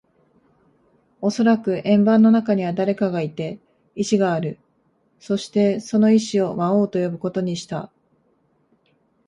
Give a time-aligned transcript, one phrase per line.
[1.21, 3.59] おそらく円盤の中には誰かがいて、
[3.93, 4.57] 意志がある。
[5.19, 7.91] そして、その意思を魔王と呼ぶことにした。